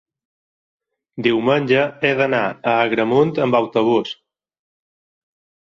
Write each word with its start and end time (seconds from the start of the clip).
diumenge 1.27 1.83
he 2.07 2.11
d'anar 2.21 2.41
a 2.71 2.75
Agramunt 2.87 3.37
amb 3.45 3.59
autobús. 3.63 4.15